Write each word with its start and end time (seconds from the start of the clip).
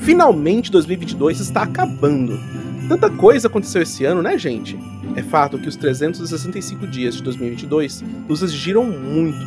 Finalmente 0.00 0.70
2022 0.70 1.40
está 1.40 1.62
acabando. 1.62 2.38
Tanta 2.88 3.08
coisa 3.08 3.46
aconteceu 3.46 3.82
esse 3.82 4.04
ano, 4.04 4.22
né, 4.22 4.36
gente? 4.36 4.76
É 5.14 5.22
fato 5.22 5.58
que 5.58 5.68
os 5.68 5.76
365 5.76 6.86
dias 6.86 7.14
de 7.14 7.22
2022 7.22 8.02
nos 8.28 8.42
exigiram 8.42 8.84
muito, 8.84 9.38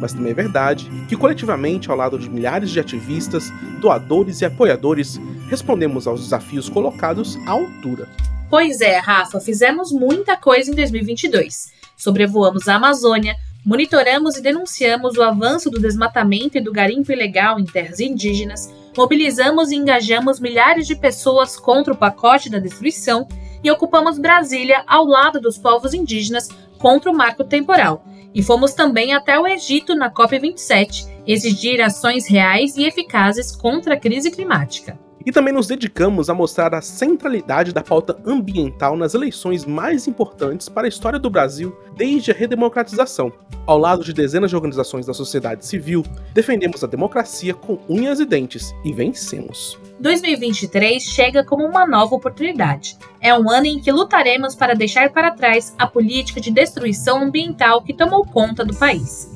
mas 0.00 0.12
também 0.12 0.32
é 0.32 0.34
verdade 0.34 0.90
que 1.08 1.16
coletivamente, 1.16 1.90
ao 1.90 1.96
lado 1.96 2.18
de 2.18 2.28
milhares 2.28 2.70
de 2.70 2.80
ativistas, 2.80 3.52
doadores 3.80 4.40
e 4.40 4.44
apoiadores, 4.44 5.20
respondemos 5.48 6.06
aos 6.06 6.22
desafios 6.22 6.68
colocados 6.68 7.36
à 7.46 7.52
altura. 7.52 8.08
Pois 8.50 8.80
é, 8.80 8.98
Rafa, 8.98 9.40
fizemos 9.40 9.92
muita 9.92 10.36
coisa 10.36 10.70
em 10.70 10.74
2022. 10.74 11.72
Sobrevoamos 11.96 12.66
a 12.66 12.74
Amazônia, 12.74 13.36
monitoramos 13.64 14.36
e 14.36 14.42
denunciamos 14.42 15.16
o 15.16 15.22
avanço 15.22 15.70
do 15.70 15.80
desmatamento 15.80 16.58
e 16.58 16.60
do 16.60 16.72
garimpo 16.72 17.12
ilegal 17.12 17.58
em 17.58 17.64
terras 17.64 18.00
indígenas, 18.00 18.72
mobilizamos 18.96 19.70
e 19.70 19.76
engajamos 19.76 20.40
milhares 20.40 20.86
de 20.86 20.96
pessoas 20.96 21.56
contra 21.56 21.92
o 21.92 21.96
pacote 21.96 22.48
da 22.48 22.58
destruição 22.58 23.26
e 23.62 23.70
ocupamos 23.70 24.18
Brasília 24.18 24.82
ao 24.86 25.04
lado 25.04 25.40
dos 25.40 25.58
povos 25.58 25.92
indígenas 25.92 26.48
contra 26.78 27.10
o 27.10 27.16
marco 27.16 27.44
temporal. 27.44 28.04
E 28.34 28.42
fomos 28.42 28.72
também 28.72 29.12
até 29.12 29.38
o 29.38 29.46
Egito 29.46 29.94
na 29.94 30.10
COP27 30.10 31.08
exigir 31.26 31.80
ações 31.80 32.26
reais 32.26 32.76
e 32.76 32.84
eficazes 32.84 33.54
contra 33.54 33.94
a 33.94 33.96
crise 33.96 34.30
climática. 34.30 34.98
E 35.24 35.30
também 35.30 35.52
nos 35.52 35.66
dedicamos 35.66 36.30
a 36.30 36.34
mostrar 36.34 36.74
a 36.74 36.80
centralidade 36.80 37.72
da 37.72 37.82
pauta 37.82 38.18
ambiental 38.24 38.96
nas 38.96 39.12
eleições 39.12 39.66
mais 39.66 40.08
importantes 40.08 40.68
para 40.68 40.86
a 40.86 40.88
história 40.88 41.18
do 41.18 41.28
Brasil 41.28 41.76
desde 41.94 42.30
a 42.30 42.34
redemocratização. 42.34 43.30
Ao 43.66 43.78
lado 43.78 44.02
de 44.02 44.12
dezenas 44.12 44.50
de 44.50 44.56
organizações 44.56 45.06
da 45.06 45.12
sociedade 45.12 45.66
civil, 45.66 46.02
defendemos 46.32 46.82
a 46.82 46.86
democracia 46.86 47.52
com 47.52 47.78
unhas 47.88 48.18
e 48.18 48.24
dentes 48.24 48.74
e 48.84 48.92
vencemos. 48.92 49.78
2023 50.00 51.02
chega 51.02 51.44
como 51.44 51.66
uma 51.66 51.86
nova 51.86 52.14
oportunidade. 52.14 52.96
É 53.20 53.36
um 53.38 53.50
ano 53.50 53.66
em 53.66 53.78
que 53.78 53.92
lutaremos 53.92 54.54
para 54.54 54.74
deixar 54.74 55.10
para 55.12 55.32
trás 55.32 55.74
a 55.78 55.86
política 55.86 56.40
de 56.40 56.50
destruição 56.50 57.22
ambiental 57.22 57.82
que 57.82 57.92
tomou 57.92 58.24
conta 58.24 58.64
do 58.64 58.74
país. 58.74 59.30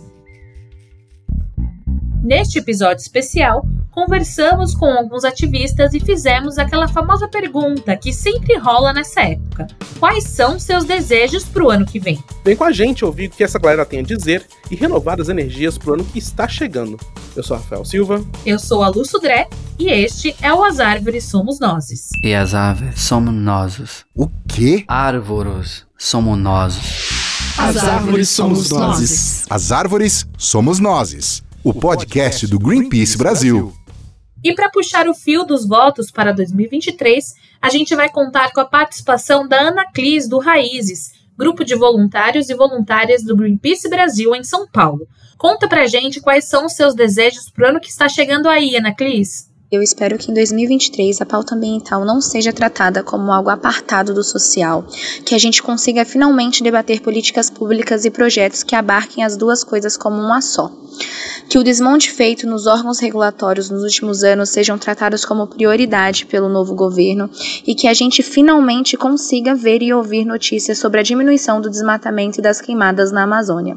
Neste 2.22 2.58
episódio 2.58 3.02
especial, 3.02 3.66
conversamos 3.94 4.74
com 4.74 4.86
alguns 4.86 5.24
ativistas 5.24 5.94
e 5.94 6.00
fizemos 6.00 6.58
aquela 6.58 6.88
famosa 6.88 7.28
pergunta 7.28 7.96
que 7.96 8.12
sempre 8.12 8.58
rola 8.58 8.92
nessa 8.92 9.20
época: 9.22 9.68
quais 10.00 10.24
são 10.24 10.58
seus 10.58 10.84
desejos 10.84 11.44
para 11.44 11.64
o 11.64 11.70
ano 11.70 11.86
que 11.86 12.00
vem? 12.00 12.22
Vem 12.44 12.56
com 12.56 12.64
a 12.64 12.72
gente 12.72 13.04
ouvir 13.04 13.28
o 13.28 13.30
que 13.30 13.44
essa 13.44 13.58
galera 13.58 13.86
tem 13.86 14.00
a 14.00 14.02
dizer 14.02 14.44
e 14.70 14.74
renovar 14.74 15.20
as 15.20 15.28
energias 15.28 15.78
para 15.78 15.92
o 15.92 15.94
ano 15.94 16.04
que 16.04 16.18
está 16.18 16.48
chegando. 16.48 16.98
Eu 17.36 17.42
sou 17.42 17.56
Rafael 17.56 17.84
Silva. 17.84 18.24
Eu 18.44 18.58
sou 18.58 18.82
a 18.82 18.88
Lu 18.88 19.04
Sudré 19.04 19.48
e 19.78 19.88
este 19.88 20.34
é 20.42 20.52
o 20.52 20.64
As 20.64 20.80
Árvores 20.80 21.24
Somos 21.24 21.60
Nozes. 21.60 22.10
E 22.22 22.34
as 22.34 22.54
árvores 22.54 23.00
somos 23.00 23.32
nós. 23.32 24.04
O 24.14 24.28
quê? 24.48 24.84
Árvores 24.88 25.84
somos 25.96 26.38
nós. 26.38 26.78
As 27.56 27.76
árvores 27.76 28.28
somos 28.28 28.70
nós. 28.70 29.46
As 29.48 29.70
árvores 29.70 30.26
somos 30.36 30.80
nós. 30.80 31.42
O 31.62 31.72
podcast 31.72 32.46
do 32.46 32.58
Greenpeace 32.58 33.16
Brasil. 33.16 33.72
E 34.44 34.54
para 34.54 34.68
puxar 34.68 35.08
o 35.08 35.14
fio 35.14 35.42
dos 35.42 35.66
votos 35.66 36.10
para 36.10 36.30
2023, 36.30 37.32
a 37.62 37.70
gente 37.70 37.96
vai 37.96 38.10
contar 38.10 38.52
com 38.52 38.60
a 38.60 38.66
participação 38.66 39.48
da 39.48 39.58
Ana 39.58 39.90
Clis 39.90 40.28
do 40.28 40.38
Raízes, 40.38 41.14
grupo 41.34 41.64
de 41.64 41.74
voluntários 41.74 42.50
e 42.50 42.54
voluntárias 42.54 43.24
do 43.24 43.34
Greenpeace 43.34 43.88
Brasil 43.88 44.36
em 44.36 44.44
São 44.44 44.68
Paulo. 44.68 45.08
Conta 45.38 45.66
pra 45.66 45.86
gente 45.86 46.20
quais 46.20 46.44
são 46.44 46.66
os 46.66 46.74
seus 46.74 46.94
desejos 46.94 47.48
pro 47.48 47.68
ano 47.68 47.80
que 47.80 47.88
está 47.88 48.06
chegando 48.06 48.46
aí, 48.46 48.76
Ana 48.76 48.94
Clis. 48.94 49.50
Eu 49.74 49.82
espero 49.82 50.16
que 50.16 50.30
em 50.30 50.34
2023 50.34 51.20
a 51.20 51.26
pauta 51.26 51.56
ambiental 51.56 52.04
não 52.04 52.20
seja 52.20 52.52
tratada 52.52 53.02
como 53.02 53.32
algo 53.32 53.50
apartado 53.50 54.14
do 54.14 54.22
social, 54.22 54.86
que 55.26 55.34
a 55.34 55.38
gente 55.38 55.60
consiga 55.60 56.04
finalmente 56.04 56.62
debater 56.62 57.00
políticas 57.00 57.50
públicas 57.50 58.04
e 58.04 58.10
projetos 58.10 58.62
que 58.62 58.76
abarquem 58.76 59.24
as 59.24 59.36
duas 59.36 59.64
coisas 59.64 59.96
como 59.96 60.22
uma 60.22 60.40
só. 60.40 60.70
Que 61.48 61.58
o 61.58 61.64
desmonte 61.64 62.08
feito 62.12 62.46
nos 62.46 62.68
órgãos 62.68 63.00
regulatórios 63.00 63.68
nos 63.68 63.82
últimos 63.82 64.22
anos 64.22 64.50
sejam 64.50 64.78
tratados 64.78 65.24
como 65.24 65.48
prioridade 65.48 66.24
pelo 66.24 66.48
novo 66.48 66.72
governo 66.76 67.28
e 67.66 67.74
que 67.74 67.88
a 67.88 67.94
gente 67.94 68.22
finalmente 68.22 68.96
consiga 68.96 69.56
ver 69.56 69.82
e 69.82 69.92
ouvir 69.92 70.24
notícias 70.24 70.78
sobre 70.78 71.00
a 71.00 71.02
diminuição 71.02 71.60
do 71.60 71.68
desmatamento 71.68 72.38
e 72.38 72.42
das 72.42 72.60
queimadas 72.60 73.10
na 73.10 73.24
Amazônia. 73.24 73.76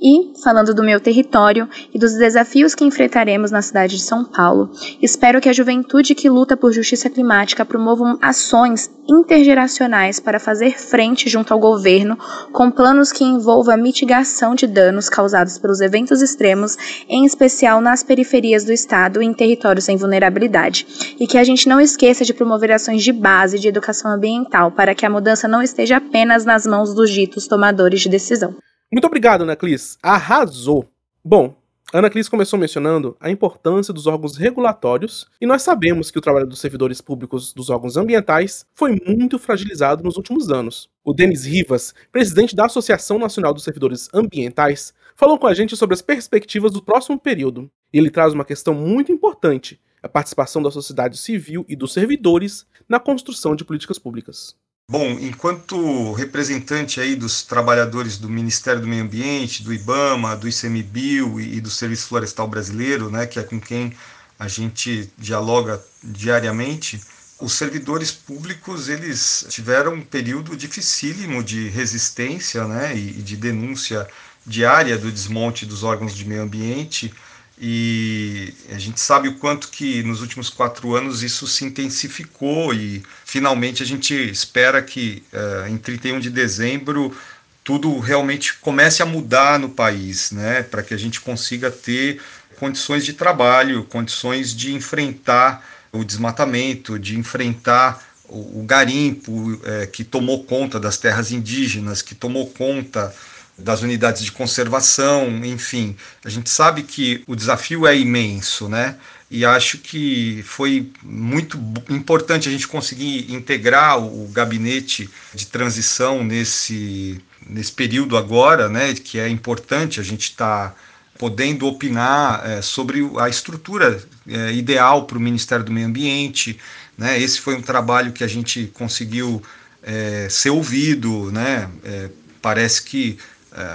E, 0.00 0.40
falando 0.42 0.72
do 0.72 0.84
meu 0.84 1.00
território 1.00 1.68
e 1.92 1.98
dos 1.98 2.14
desafios 2.14 2.74
que 2.74 2.84
enfrentaremos 2.84 3.50
na 3.50 3.60
cidade 3.60 3.96
de 3.96 4.02
São 4.02 4.24
Paulo, 4.24 4.70
espero 5.02 5.40
que 5.40 5.48
a 5.48 5.52
juventude 5.52 6.14
que 6.14 6.30
luta 6.30 6.56
por 6.56 6.72
justiça 6.72 7.10
climática 7.10 7.64
promovam 7.64 8.16
ações 8.22 8.88
intergeracionais 9.08 10.20
para 10.20 10.38
fazer 10.38 10.78
frente 10.78 11.28
junto 11.28 11.52
ao 11.52 11.58
governo 11.58 12.16
com 12.52 12.70
planos 12.70 13.10
que 13.10 13.24
envolvam 13.24 13.74
a 13.74 13.76
mitigação 13.76 14.54
de 14.54 14.66
danos 14.66 15.08
causados 15.08 15.58
pelos 15.58 15.80
eventos 15.80 16.22
extremos, 16.22 16.76
em 17.08 17.24
especial 17.24 17.80
nas 17.80 18.02
periferias 18.02 18.64
do 18.64 18.72
estado 18.72 19.20
e 19.20 19.26
em 19.26 19.34
territórios 19.34 19.86
sem 19.86 19.96
vulnerabilidade. 19.96 21.16
E 21.18 21.26
que 21.26 21.38
a 21.38 21.44
gente 21.44 21.68
não 21.68 21.80
esqueça 21.80 22.24
de 22.24 22.34
promover 22.34 22.70
ações 22.70 23.02
de 23.02 23.12
base 23.12 23.58
de 23.58 23.66
educação 23.66 24.12
ambiental 24.12 24.70
para 24.70 24.94
que 24.94 25.04
a 25.04 25.10
mudança 25.10 25.48
não 25.48 25.62
esteja 25.62 25.96
apenas 25.96 26.44
nas 26.44 26.66
mãos 26.66 26.94
dos 26.94 27.10
ditos 27.10 27.48
tomadores 27.48 28.00
de 28.00 28.08
decisão. 28.08 28.54
Muito 28.90 29.06
obrigado, 29.06 29.42
Ana 29.42 29.54
Clis. 29.54 29.98
Arrasou. 30.02 30.88
Bom, 31.22 31.54
Ana 31.92 32.08
Clis 32.08 32.28
começou 32.28 32.58
mencionando 32.58 33.16
a 33.20 33.30
importância 33.30 33.92
dos 33.92 34.06
órgãos 34.06 34.36
regulatórios, 34.36 35.26
e 35.40 35.46
nós 35.46 35.62
sabemos 35.62 36.10
que 36.10 36.18
o 36.18 36.20
trabalho 36.20 36.46
dos 36.46 36.58
servidores 36.58 37.00
públicos 37.00 37.52
dos 37.52 37.70
órgãos 37.70 37.96
ambientais 37.96 38.66
foi 38.74 38.98
muito 39.06 39.38
fragilizado 39.38 40.02
nos 40.02 40.16
últimos 40.16 40.50
anos. 40.50 40.90
O 41.04 41.14
Denis 41.14 41.44
Rivas, 41.44 41.94
presidente 42.12 42.56
da 42.56 42.66
Associação 42.66 43.18
Nacional 43.18 43.54
dos 43.54 43.64
Servidores 43.64 44.08
Ambientais, 44.12 44.92
falou 45.16 45.38
com 45.38 45.46
a 45.46 45.54
gente 45.54 45.76
sobre 45.76 45.94
as 45.94 46.02
perspectivas 46.02 46.72
do 46.72 46.82
próximo 46.82 47.18
período. 47.18 47.70
Ele 47.92 48.10
traz 48.10 48.32
uma 48.32 48.44
questão 48.44 48.72
muito 48.74 49.12
importante: 49.12 49.80
a 50.02 50.08
participação 50.08 50.62
da 50.62 50.70
sociedade 50.70 51.16
civil 51.16 51.64
e 51.68 51.76
dos 51.76 51.92
servidores 51.92 52.66
na 52.88 53.00
construção 53.00 53.56
de 53.56 53.64
políticas 53.64 53.98
públicas. 53.98 54.54
Bom, 54.90 55.18
enquanto 55.20 56.14
representante 56.14 56.98
aí 56.98 57.14
dos 57.14 57.42
trabalhadores 57.42 58.16
do 58.16 58.26
Ministério 58.26 58.80
do 58.80 58.88
Meio 58.88 59.04
Ambiente, 59.04 59.62
do 59.62 59.70
IBAMA, 59.70 60.34
do 60.34 60.48
ICMBio 60.48 61.38
e 61.38 61.60
do 61.60 61.68
Serviço 61.68 62.08
Florestal 62.08 62.48
Brasileiro, 62.48 63.10
né, 63.10 63.26
que 63.26 63.38
é 63.38 63.42
com 63.42 63.60
quem 63.60 63.92
a 64.38 64.48
gente 64.48 65.12
dialoga 65.18 65.78
diariamente, 66.02 67.02
os 67.38 67.52
servidores 67.52 68.10
públicos 68.10 68.88
eles 68.88 69.44
tiveram 69.50 69.92
um 69.92 70.00
período 70.00 70.56
dificílimo 70.56 71.44
de 71.44 71.68
resistência 71.68 72.66
né, 72.66 72.96
e 72.96 73.12
de 73.12 73.36
denúncia 73.36 74.08
diária 74.46 74.96
do 74.96 75.12
desmonte 75.12 75.66
dos 75.66 75.82
órgãos 75.82 76.16
de 76.16 76.24
meio 76.24 76.44
ambiente 76.44 77.12
e 77.60 78.54
a 78.70 78.78
gente 78.78 79.00
sabe 79.00 79.28
o 79.28 79.34
quanto 79.34 79.68
que 79.68 80.02
nos 80.02 80.20
últimos 80.20 80.48
quatro 80.48 80.94
anos 80.94 81.22
isso 81.22 81.46
se 81.46 81.64
intensificou 81.64 82.72
e 82.72 83.02
finalmente 83.24 83.82
a 83.82 83.86
gente 83.86 84.14
espera 84.14 84.80
que 84.80 85.22
uh, 85.32 85.68
em 85.68 85.76
31 85.76 86.20
de 86.20 86.30
dezembro 86.30 87.16
tudo 87.64 87.98
realmente 87.98 88.54
comece 88.58 89.02
a 89.02 89.06
mudar 89.06 89.58
no 89.58 89.68
país, 89.68 90.30
né, 90.30 90.62
para 90.62 90.82
que 90.82 90.94
a 90.94 90.96
gente 90.96 91.20
consiga 91.20 91.70
ter 91.70 92.20
condições 92.58 93.04
de 93.04 93.12
trabalho, 93.12 93.84
condições 93.84 94.54
de 94.54 94.72
enfrentar 94.72 95.66
o 95.92 96.04
desmatamento, 96.04 96.98
de 96.98 97.18
enfrentar 97.18 98.02
o, 98.28 98.60
o 98.60 98.62
garimpo 98.64 99.60
é, 99.64 99.86
que 99.86 100.04
tomou 100.04 100.44
conta 100.44 100.78
das 100.78 100.96
terras 100.96 101.32
indígenas, 101.32 102.02
que 102.02 102.14
tomou 102.14 102.48
conta 102.48 103.14
das 103.58 103.82
unidades 103.82 104.22
de 104.22 104.30
conservação, 104.30 105.44
enfim. 105.44 105.96
A 106.24 106.28
gente 106.28 106.48
sabe 106.48 106.82
que 106.82 107.22
o 107.26 107.34
desafio 107.34 107.86
é 107.86 107.98
imenso, 107.98 108.68
né? 108.68 108.96
E 109.30 109.44
acho 109.44 109.78
que 109.78 110.42
foi 110.46 110.90
muito 111.02 111.58
importante 111.90 112.48
a 112.48 112.52
gente 112.52 112.66
conseguir 112.66 113.30
integrar 113.30 113.98
o 113.98 114.28
gabinete 114.28 115.10
de 115.34 115.46
transição 115.46 116.24
nesse, 116.24 117.20
nesse 117.46 117.72
período 117.72 118.16
agora, 118.16 118.68
né? 118.68 118.94
Que 118.94 119.18
é 119.18 119.28
importante 119.28 120.00
a 120.00 120.02
gente 120.02 120.30
estar. 120.30 120.70
Tá 120.70 120.88
podendo 121.18 121.66
opinar 121.66 122.48
é, 122.48 122.62
sobre 122.62 123.00
a 123.18 123.28
estrutura 123.28 124.00
é, 124.26 124.52
ideal 124.52 125.04
para 125.04 125.18
o 125.18 125.20
Ministério 125.20 125.64
do 125.64 125.72
Meio 125.72 125.88
Ambiente. 125.88 126.56
Né? 126.96 127.20
Esse 127.20 127.40
foi 127.40 127.56
um 127.56 127.60
trabalho 127.60 128.12
que 128.12 128.22
a 128.22 128.28
gente 128.28 128.70
conseguiu 128.72 129.42
é, 129.82 130.28
ser 130.30 130.50
ouvido. 130.50 131.30
Né? 131.32 131.68
É, 131.84 132.08
parece 132.40 132.82
que 132.82 133.18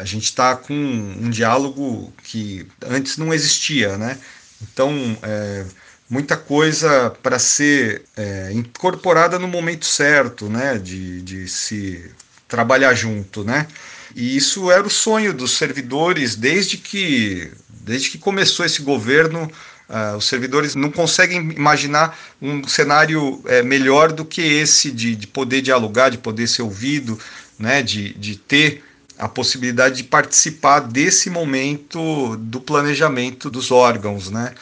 a 0.02 0.06
gente 0.06 0.26
está 0.26 0.56
com 0.56 0.74
um 0.74 1.30
diálogo 1.30 2.14
que 2.24 2.66
antes 2.86 3.18
não 3.18 3.34
existia, 3.34 3.98
né? 3.98 4.18
Então, 4.62 5.18
é, 5.22 5.66
muita 6.10 6.38
coisa 6.38 7.10
para 7.22 7.38
ser 7.40 8.04
é, 8.16 8.52
incorporada 8.54 9.38
no 9.38 9.48
momento 9.48 9.86
certo, 9.86 10.50
né? 10.50 10.78
De, 10.78 11.22
de 11.22 11.48
se 11.48 12.12
trabalhar 12.48 12.94
junto, 12.94 13.44
né? 13.44 13.68
E 14.16 14.38
isso 14.38 14.72
era 14.72 14.86
o 14.86 14.90
sonho 14.90 15.34
dos 15.34 15.58
servidores 15.58 16.36
desde 16.36 16.78
que, 16.78 17.52
desde 17.70 18.12
que 18.12 18.18
começou 18.18 18.66
esse 18.66 18.82
governo 18.82 19.52
Uh, 19.90 20.18
os 20.18 20.26
servidores 20.26 20.76
não 20.76 20.90
conseguem 20.90 21.52
imaginar 21.52 22.18
um 22.42 22.66
cenário 22.66 23.44
é, 23.46 23.62
melhor 23.62 24.14
do 24.14 24.24
que 24.24 24.42
esse 24.42 24.90
de, 24.90 25.14
de 25.14 25.28
poder 25.28 25.62
dialogar, 25.62 26.10
de 26.10 26.18
poder 26.18 26.48
ser 26.48 26.62
ouvido, 26.62 27.20
né, 27.60 27.84
de, 27.84 28.14
de 28.14 28.38
ter 28.38 28.82
a 29.18 29.28
possibilidade 29.28 29.98
de 29.98 30.04
participar 30.04 30.80
desse 30.80 31.30
momento 31.30 32.36
do 32.38 32.60
planejamento 32.60 33.50
dos 33.50 33.72
órgãos, 33.72 34.30
né? 34.30 34.54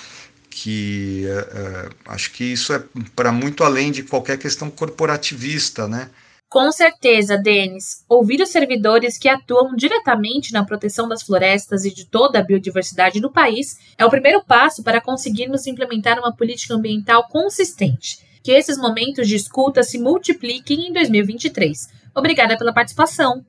Que 0.49 1.25
uh, 1.27 1.95
acho 2.05 2.31
que 2.31 2.43
isso 2.43 2.73
é 2.73 2.83
para 3.15 3.31
muito 3.31 3.63
além 3.63 3.91
de 3.91 4.03
qualquer 4.03 4.37
questão 4.37 4.69
corporativista, 4.69 5.87
né? 5.87 6.09
Com 6.51 6.69
certeza, 6.69 7.37
Denis. 7.37 8.03
Ouvir 8.09 8.41
os 8.41 8.49
servidores 8.49 9.17
que 9.17 9.29
atuam 9.29 9.73
diretamente 9.73 10.51
na 10.51 10.65
proteção 10.65 11.07
das 11.07 11.23
florestas 11.23 11.85
e 11.85 11.93
de 11.93 12.05
toda 12.05 12.39
a 12.39 12.43
biodiversidade 12.43 13.21
do 13.21 13.31
país 13.31 13.77
é 13.97 14.05
o 14.05 14.09
primeiro 14.09 14.43
passo 14.43 14.83
para 14.83 14.99
conseguirmos 14.99 15.65
implementar 15.65 16.19
uma 16.19 16.35
política 16.35 16.73
ambiental 16.73 17.29
consistente. 17.29 18.19
Que 18.43 18.51
esses 18.51 18.77
momentos 18.77 19.29
de 19.29 19.37
escuta 19.37 19.81
se 19.81 19.97
multipliquem 19.97 20.89
em 20.89 20.91
2023. 20.91 21.87
Obrigada 22.15 22.57
pela 22.57 22.73
participação. 22.73 23.45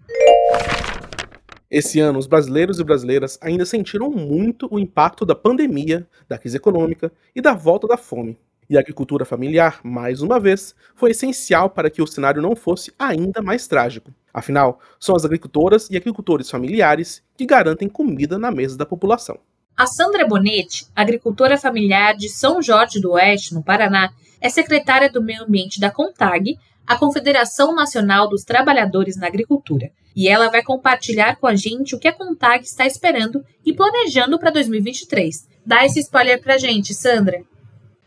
Esse 1.71 2.01
ano, 2.01 2.19
os 2.19 2.27
brasileiros 2.27 2.79
e 2.79 2.85
brasileiras 2.85 3.39
ainda 3.41 3.65
sentiram 3.65 4.11
muito 4.11 4.69
o 4.71 4.79
impacto 4.79 5.25
da 5.25 5.35
pandemia, 5.35 6.07
da 6.29 6.37
crise 6.37 6.59
econômica 6.59 7.11
e 7.35 7.41
da 7.41 7.55
volta 7.55 7.89
da 7.89 7.97
fome. 7.97 8.39
E 8.69 8.77
a 8.77 8.81
agricultura 8.81 9.25
familiar, 9.25 9.81
mais 9.83 10.23
uma 10.23 10.39
vez, 10.39 10.75
foi 10.95 11.11
essencial 11.11 11.71
para 11.71 11.91
que 11.91 12.01
o 12.01 12.07
cenário 12.07 12.43
não 12.43 12.55
fosse 12.55 12.93
ainda 12.99 13.43
mais 13.43 13.67
trágico. 13.67 14.13
Afinal, 14.33 14.81
são 15.01 15.17
as 15.17 15.25
agricultoras 15.25 15.91
e 15.91 15.97
agricultores 15.97 16.49
familiares 16.49 17.23
que 17.37 17.47
garantem 17.47 17.89
comida 17.89 18.39
na 18.39 18.51
mesa 18.51 18.77
da 18.77 18.87
população. 18.87 19.39
A 19.77 19.87
Sandra 19.87 20.27
Bonetti, 20.27 20.87
agricultora 20.95 21.57
familiar 21.57 22.15
de 22.15 22.29
São 22.29 22.63
Jorge 22.63 23.01
do 23.01 23.13
Oeste, 23.13 23.55
no 23.55 23.63
Paraná, 23.63 24.13
é 24.41 24.49
secretária 24.49 25.11
do 25.11 25.23
Meio 25.23 25.45
Ambiente 25.45 25.81
da 25.81 25.91
CONTAG, 25.91 26.59
a 26.87 26.97
Confederação 26.97 27.75
Nacional 27.75 28.29
dos 28.29 28.45
Trabalhadores 28.45 29.17
na 29.17 29.27
Agricultura, 29.27 29.91
e 30.15 30.29
ela 30.29 30.51
vai 30.51 30.63
compartilhar 30.63 31.37
com 31.37 31.47
a 31.47 31.55
gente 31.55 31.95
o 31.95 31.99
que 31.99 32.09
a 32.09 32.13
Contag 32.13 32.65
está 32.65 32.87
esperando 32.87 33.45
e 33.65 33.73
planejando 33.73 34.39
para 34.39 34.51
2023. 34.51 35.49
Dá 35.65 35.85
esse 35.85 36.01
spoiler 36.01 36.41
para 36.41 36.55
a 36.55 36.59
gente, 36.59 36.93
Sandra. 36.93 37.43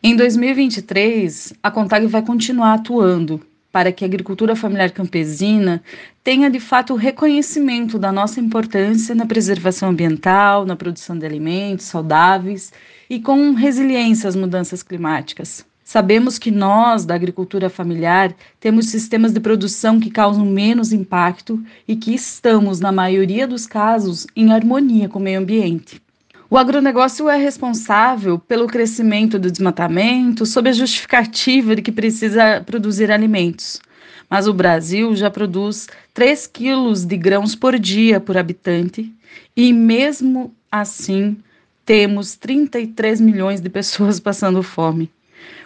Em 0.04 0.16
2023, 0.16 1.54
a 1.64 1.72
Contag 1.72 2.06
vai 2.06 2.22
continuar 2.22 2.74
atuando 2.76 3.42
para 3.72 3.92
que 3.92 4.06
a 4.06 4.08
agricultura 4.08 4.56
familiar 4.56 4.92
campesina 4.92 5.84
tenha 6.24 6.50
de 6.50 6.62
fato 6.62 6.94
o 6.94 6.96
reconhecimento 6.96 8.00
da 8.00 8.10
nossa 8.10 8.40
importância 8.40 9.14
na 9.14 9.26
preservação 9.26 9.90
ambiental, 9.90 10.66
na 10.66 10.78
produção 10.78 11.18
de 11.18 11.26
alimentos 11.26 11.86
saudáveis 11.88 12.72
e 13.10 13.20
com 13.20 13.52
resiliência 13.54 14.30
às 14.30 14.36
mudanças 14.36 14.82
climáticas. 14.82 15.66
Sabemos 15.88 16.40
que 16.40 16.50
nós, 16.50 17.06
da 17.06 17.14
agricultura 17.14 17.70
familiar, 17.70 18.34
temos 18.60 18.88
sistemas 18.88 19.32
de 19.32 19.40
produção 19.40 20.00
que 20.00 20.10
causam 20.10 20.44
menos 20.44 20.92
impacto 20.92 21.64
e 21.88 21.96
que 21.96 22.12
estamos, 22.12 22.80
na 22.80 22.92
maioria 22.92 23.48
dos 23.48 23.68
casos, 23.68 24.26
em 24.36 24.52
harmonia 24.52 25.08
com 25.08 25.20
o 25.20 25.22
meio 25.22 25.40
ambiente. 25.40 26.02
O 26.50 26.58
agronegócio 26.58 27.30
é 27.30 27.38
responsável 27.38 28.40
pelo 28.40 28.66
crescimento 28.66 29.38
do 29.38 29.52
desmatamento 29.52 30.44
sob 30.44 30.72
a 30.72 30.74
justificativa 30.74 31.76
de 31.76 31.84
que 31.84 31.92
precisa 31.92 32.64
produzir 32.66 33.12
alimentos. 33.12 33.80
Mas 34.28 34.48
o 34.48 34.54
Brasil 34.56 35.16
já 35.16 35.30
produz 35.30 35.88
3 36.16 36.48
quilos 36.48 37.06
de 37.06 37.16
grãos 37.16 37.54
por 37.54 37.78
dia 37.78 38.20
por 38.20 38.38
habitante 38.38 39.14
e, 39.56 39.72
mesmo 39.72 40.52
assim, 40.72 41.38
temos 41.86 42.36
33 42.36 43.22
milhões 43.22 43.62
de 43.62 43.70
pessoas 43.70 44.18
passando 44.20 44.64
fome. 44.64 45.12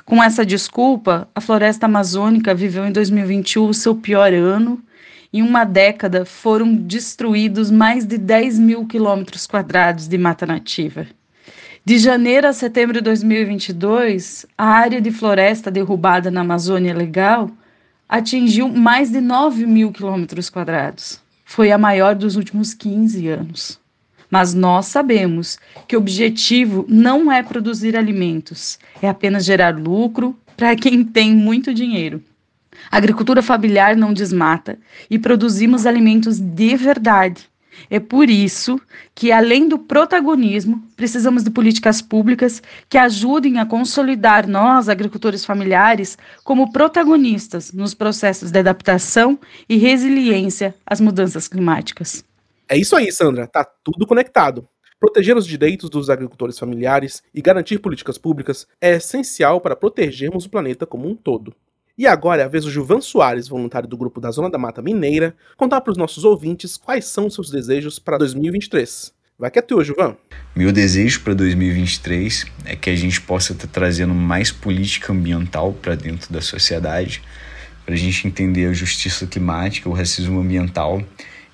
Com 0.05 0.23
essa 0.23 0.45
desculpa, 0.45 1.27
a 1.35 1.41
floresta 1.41 1.85
amazônica 1.85 2.53
viveu 2.53 2.85
em 2.85 2.91
2021 2.91 3.67
o 3.67 3.73
seu 3.73 3.95
pior 3.95 4.33
ano. 4.33 4.81
Em 5.31 5.41
uma 5.41 5.63
década, 5.63 6.25
foram 6.25 6.75
destruídos 6.75 7.69
mais 7.69 8.05
de 8.05 8.17
10 8.17 8.57
mil 8.59 8.87
quilômetros 8.87 9.45
quadrados 9.45 10.07
de 10.07 10.17
mata 10.17 10.45
nativa. 10.45 11.05
De 11.85 11.97
janeiro 11.97 12.47
a 12.47 12.53
setembro 12.53 12.95
de 12.95 13.01
2022, 13.01 14.45
a 14.57 14.65
área 14.65 14.99
de 14.99 15.11
floresta 15.11 15.71
derrubada 15.71 16.29
na 16.29 16.41
Amazônia 16.41 16.93
Legal 16.93 17.49
atingiu 18.07 18.67
mais 18.67 19.11
de 19.11 19.21
9 19.21 19.65
mil 19.65 19.91
quilômetros 19.91 20.49
quadrados. 20.49 21.21
Foi 21.45 21.71
a 21.71 21.77
maior 21.77 22.15
dos 22.15 22.35
últimos 22.35 22.73
15 22.73 23.27
anos. 23.27 23.78
Mas 24.29 24.53
nós 24.53 24.85
sabemos 24.85 25.57
que 25.87 25.95
o 25.95 25.99
objetivo 25.99 26.85
não 26.87 27.31
é 27.31 27.41
produzir 27.41 27.95
alimentos, 27.97 28.77
é 29.01 29.09
apenas 29.09 29.45
gerar 29.45 29.77
lucro 29.77 30.37
para 30.55 30.75
quem 30.75 31.03
tem 31.03 31.33
muito 31.33 31.73
dinheiro. 31.73 32.23
A 32.91 32.97
agricultura 32.97 33.41
familiar 33.41 33.95
não 33.95 34.13
desmata 34.13 34.77
e 35.09 35.17
produzimos 35.17 35.85
alimentos 35.85 36.39
de 36.39 36.75
verdade. 36.75 37.49
É 37.89 37.99
por 37.99 38.29
isso 38.29 38.79
que, 39.15 39.31
além 39.31 39.67
do 39.67 39.79
protagonismo, 39.79 40.83
precisamos 40.95 41.43
de 41.43 41.49
políticas 41.49 42.01
públicas 42.01 42.61
que 42.89 42.97
ajudem 42.97 43.57
a 43.57 43.65
consolidar 43.65 44.47
nós, 44.47 44.89
agricultores 44.89 45.45
familiares, 45.45 46.17
como 46.43 46.71
protagonistas 46.71 47.71
nos 47.71 47.93
processos 47.93 48.51
de 48.51 48.59
adaptação 48.59 49.39
e 49.67 49.77
resiliência 49.77 50.75
às 50.85 50.99
mudanças 50.99 51.47
climáticas. 51.47 52.23
É 52.71 52.77
isso 52.77 52.95
aí, 52.95 53.11
Sandra, 53.11 53.47
tá 53.47 53.65
tudo 53.83 54.05
conectado. 54.05 54.69
Proteger 54.99 55.35
os 55.35 55.47
direitos 55.47 55.89
dos 55.89 56.07
agricultores 56.07 56.59
familiares 56.59 57.23
e 57.33 57.41
garantir 57.41 57.79
políticas 57.79 58.15
públicas 58.15 58.67
é 58.79 58.91
essencial 58.91 59.59
para 59.59 59.75
protegermos 59.75 60.45
o 60.45 60.49
planeta 60.51 60.85
como 60.85 61.09
um 61.09 61.15
todo. 61.15 61.55
E 61.97 62.05
agora 62.05 62.43
é 62.43 62.45
a 62.45 62.47
vez 62.47 62.65
do 62.65 62.71
Gilvan 62.71 63.01
Soares, 63.01 63.47
voluntário 63.47 63.89
do 63.89 63.97
grupo 63.97 64.21
da 64.21 64.29
Zona 64.29 64.51
da 64.51 64.59
Mata 64.59 64.83
Mineira, 64.83 65.35
contar 65.57 65.81
para 65.81 65.91
os 65.91 65.97
nossos 65.97 66.23
ouvintes 66.23 66.77
quais 66.77 67.05
são 67.05 67.25
os 67.25 67.33
seus 67.33 67.49
desejos 67.49 67.97
para 67.97 68.19
2023. 68.19 69.13
Vai 69.39 69.49
que 69.49 69.57
é 69.57 69.63
teu, 69.63 69.83
Gilvan. 69.83 70.15
Meu 70.55 70.71
desejo 70.71 71.21
para 71.21 71.33
2023 71.33 72.45
é 72.65 72.75
que 72.75 72.91
a 72.91 72.95
gente 72.95 73.19
possa 73.19 73.53
estar 73.53 73.67
trazendo 73.67 74.13
mais 74.13 74.51
política 74.51 75.11
ambiental 75.11 75.73
para 75.73 75.95
dentro 75.95 76.31
da 76.31 76.39
sociedade, 76.41 77.23
para 77.83 77.95
a 77.95 77.97
gente 77.97 78.27
entender 78.27 78.67
a 78.67 78.73
justiça 78.73 79.25
climática, 79.25 79.89
o 79.89 79.93
racismo 79.93 80.39
ambiental 80.39 81.01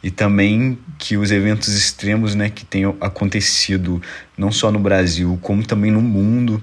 e 0.06 0.12
também 0.12 0.78
que 1.00 1.18
os 1.18 1.31
eventos 1.31 1.69
extremos 1.69 2.36
né, 2.36 2.48
que 2.48 2.63
tenham 2.63 2.96
acontecido 3.02 4.00
não 4.38 4.52
só 4.52 4.72
no 4.72 4.78
Brasil, 4.78 5.40
como 5.42 5.66
também 5.66 5.90
no 5.90 6.00
mundo, 6.00 6.62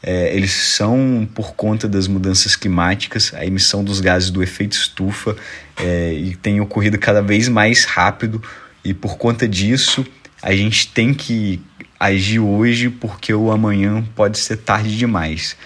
é, 0.00 0.32
eles 0.32 0.52
são 0.52 1.28
por 1.34 1.56
conta 1.56 1.88
das 1.88 2.06
mudanças 2.06 2.54
climáticas, 2.54 3.34
a 3.34 3.44
emissão 3.44 3.82
dos 3.82 3.98
gases 3.98 4.30
do 4.30 4.40
efeito 4.40 4.74
estufa 4.74 5.34
é, 5.76 6.12
e 6.12 6.36
tem 6.36 6.60
ocorrido 6.60 6.96
cada 6.96 7.20
vez 7.20 7.48
mais 7.48 7.84
rápido 7.84 8.40
e 8.84 8.94
por 8.94 9.18
conta 9.18 9.48
disso 9.48 10.06
a 10.40 10.54
gente 10.54 10.86
tem 10.86 11.12
que 11.12 11.60
agir 11.98 12.38
hoje 12.38 12.88
porque 12.88 13.34
o 13.34 13.50
amanhã 13.50 14.04
pode 14.14 14.38
ser 14.38 14.58
tarde 14.58 14.96
demais. 14.96 15.56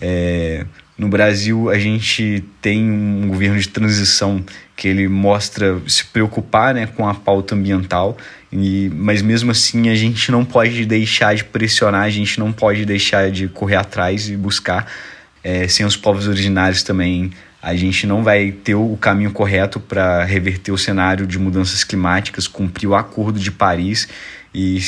É, 0.00 0.64
no 0.96 1.08
Brasil, 1.08 1.70
a 1.70 1.78
gente 1.78 2.44
tem 2.62 2.88
um 2.88 3.28
governo 3.28 3.58
de 3.58 3.68
transição 3.68 4.44
que 4.76 4.86
ele 4.86 5.08
mostra 5.08 5.80
se 5.88 6.04
preocupar 6.06 6.72
né, 6.72 6.86
com 6.86 7.08
a 7.08 7.14
pauta 7.14 7.54
ambiental, 7.54 8.16
e, 8.52 8.90
mas 8.94 9.20
mesmo 9.20 9.50
assim 9.50 9.88
a 9.88 9.94
gente 9.96 10.30
não 10.30 10.44
pode 10.44 10.86
deixar 10.86 11.34
de 11.34 11.44
pressionar, 11.44 12.02
a 12.02 12.10
gente 12.10 12.38
não 12.38 12.52
pode 12.52 12.84
deixar 12.84 13.30
de 13.30 13.48
correr 13.48 13.76
atrás 13.76 14.28
e 14.28 14.36
buscar. 14.36 14.90
É, 15.42 15.66
sem 15.68 15.84
os 15.84 15.96
povos 15.96 16.28
originários 16.28 16.82
também, 16.82 17.32
a 17.60 17.74
gente 17.74 18.06
não 18.06 18.22
vai 18.22 18.52
ter 18.52 18.74
o 18.74 18.96
caminho 19.00 19.32
correto 19.32 19.80
para 19.80 20.22
reverter 20.22 20.70
o 20.70 20.78
cenário 20.78 21.26
de 21.26 21.38
mudanças 21.38 21.82
climáticas, 21.82 22.46
cumprir 22.46 22.86
o 22.86 22.94
Acordo 22.94 23.40
de 23.40 23.50
Paris 23.50 24.08
e 24.54 24.78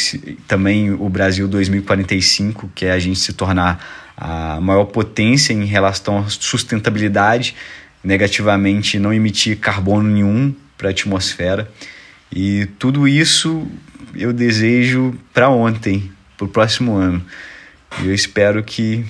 também 0.46 0.92
o 0.92 1.08
Brasil 1.08 1.48
2045, 1.48 2.70
que 2.74 2.86
é 2.86 2.92
a 2.92 2.98
gente 2.98 3.18
se 3.18 3.32
tornar 3.32 4.05
a 4.16 4.60
maior 4.60 4.86
potência 4.86 5.52
em 5.52 5.64
relação 5.64 6.18
à 6.18 6.28
sustentabilidade, 6.28 7.54
negativamente 8.02 8.98
não 8.98 9.12
emitir 9.12 9.58
carbono 9.58 10.08
nenhum 10.08 10.54
para 10.78 10.88
a 10.88 10.90
atmosfera. 10.90 11.70
E 12.32 12.66
tudo 12.78 13.06
isso 13.06 13.66
eu 14.14 14.32
desejo 14.32 15.14
para 15.34 15.50
ontem, 15.50 16.10
para 16.36 16.46
o 16.46 16.48
próximo 16.48 16.96
ano. 16.96 17.24
E 18.02 18.06
eu 18.06 18.14
espero 18.14 18.62
que 18.64 19.04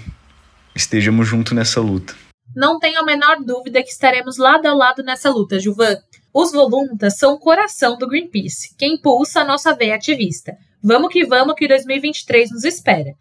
estejamos 0.75 1.27
juntos 1.27 1.53
nessa 1.53 1.81
luta. 1.81 2.15
Não 2.55 2.79
tenho 2.79 3.01
a 3.01 3.05
menor 3.05 3.39
dúvida 3.45 3.83
que 3.83 3.91
estaremos 3.91 4.37
lado 4.39 4.67
a 4.67 4.75
lado 4.75 5.03
nessa 5.03 5.31
luta, 5.31 5.59
Juvan. 5.59 5.97
Os 6.33 6.53
voluntas 6.53 7.19
são 7.19 7.35
o 7.35 7.39
coração 7.39 7.97
do 7.97 8.07
Greenpeace, 8.07 8.75
quem 8.77 8.95
impulsa 8.95 9.41
a 9.41 9.45
nossa 9.45 9.75
veia 9.75 9.95
ativista. 9.95 10.57
Vamos 10.83 11.13
que 11.13 11.25
vamos 11.25 11.55
que 11.57 11.67
2023 11.67 12.51
nos 12.51 12.65
espera. 12.65 13.15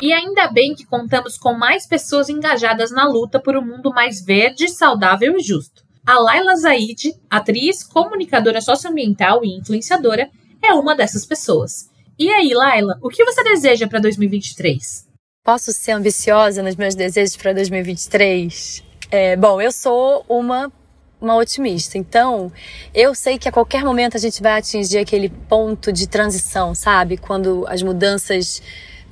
E 0.00 0.12
ainda 0.12 0.46
bem 0.48 0.74
que 0.74 0.86
contamos 0.86 1.36
com 1.36 1.52
mais 1.54 1.86
pessoas 1.86 2.28
engajadas 2.28 2.90
na 2.92 3.06
luta 3.06 3.40
por 3.40 3.56
um 3.56 3.64
mundo 3.64 3.90
mais 3.90 4.24
verde, 4.24 4.68
saudável 4.68 5.36
e 5.36 5.42
justo. 5.42 5.82
A 6.06 6.18
Laila 6.18 6.56
Zaid, 6.56 7.14
atriz, 7.28 7.82
comunicadora 7.82 8.60
socioambiental 8.60 9.44
e 9.44 9.58
influenciadora, 9.58 10.30
é 10.62 10.72
uma 10.72 10.94
dessas 10.94 11.26
pessoas. 11.26 11.90
E 12.18 12.30
aí, 12.30 12.54
Laila, 12.54 12.96
o 13.02 13.08
que 13.08 13.24
você 13.24 13.42
deseja 13.42 13.86
para 13.86 13.98
2023? 13.98 15.06
Posso 15.44 15.72
ser 15.72 15.92
ambiciosa 15.92 16.62
nos 16.62 16.76
meus 16.76 16.94
desejos 16.94 17.36
para 17.36 17.52
2023? 17.52 18.84
É, 19.10 19.36
bom, 19.36 19.60
eu 19.60 19.72
sou 19.72 20.24
uma 20.28 20.72
uma 21.20 21.36
otimista. 21.36 21.98
Então, 21.98 22.52
eu 22.94 23.14
sei 23.14 23.38
que 23.38 23.48
a 23.48 23.52
qualquer 23.52 23.84
momento 23.84 24.16
a 24.16 24.20
gente 24.20 24.40
vai 24.40 24.58
atingir 24.58 24.98
aquele 24.98 25.28
ponto 25.28 25.92
de 25.92 26.06
transição, 26.06 26.74
sabe? 26.74 27.16
Quando 27.16 27.66
as 27.68 27.82
mudanças 27.82 28.62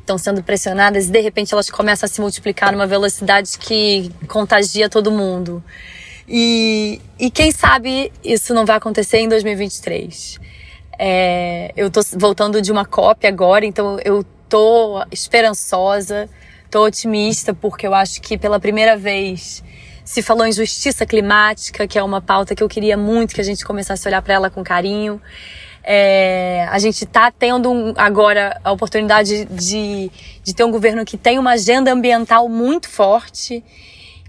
estão 0.06 0.16
sendo 0.16 0.40
pressionadas 0.42 1.08
e 1.08 1.10
de 1.10 1.20
repente 1.20 1.52
elas 1.52 1.68
começam 1.68 2.06
a 2.06 2.08
se 2.08 2.20
multiplicar 2.20 2.72
numa 2.72 2.86
velocidade 2.86 3.58
que 3.58 4.10
contagia 4.28 4.88
todo 4.88 5.10
mundo. 5.10 5.62
E, 6.28 7.00
e 7.18 7.30
quem 7.30 7.50
sabe 7.50 8.12
isso 8.24 8.54
não 8.54 8.64
vai 8.64 8.76
acontecer 8.76 9.18
em 9.18 9.28
2023. 9.28 10.38
É, 10.98 11.72
eu 11.76 11.90
tô 11.90 12.00
voltando 12.14 12.62
de 12.62 12.70
uma 12.72 12.84
cópia 12.84 13.28
agora, 13.28 13.66
então 13.66 13.98
eu 14.04 14.24
tô 14.48 15.04
esperançosa, 15.10 16.28
tô 16.70 16.84
otimista, 16.84 17.52
porque 17.52 17.86
eu 17.86 17.92
acho 17.92 18.22
que 18.22 18.38
pela 18.38 18.58
primeira 18.58 18.96
vez 18.96 19.62
se 20.04 20.22
falou 20.22 20.46
em 20.46 20.52
justiça 20.52 21.04
climática, 21.04 21.86
que 21.86 21.98
é 21.98 22.02
uma 22.02 22.20
pauta 22.20 22.54
que 22.54 22.62
eu 22.62 22.68
queria 22.68 22.96
muito 22.96 23.34
que 23.34 23.40
a 23.40 23.44
gente 23.44 23.64
começasse 23.64 24.06
a 24.06 24.08
olhar 24.08 24.22
para 24.22 24.34
ela 24.34 24.50
com 24.50 24.62
carinho. 24.62 25.20
É, 25.88 26.66
a 26.68 26.80
gente 26.80 27.04
está 27.04 27.30
tendo 27.30 27.70
um, 27.70 27.94
agora 27.96 28.60
a 28.64 28.72
oportunidade 28.72 29.44
de, 29.44 30.10
de 30.42 30.52
ter 30.52 30.64
um 30.64 30.72
governo 30.72 31.04
que 31.04 31.16
tem 31.16 31.38
uma 31.38 31.52
agenda 31.52 31.92
ambiental 31.92 32.48
muito 32.48 32.88
forte, 32.88 33.62